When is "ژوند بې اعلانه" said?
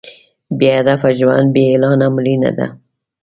1.17-2.07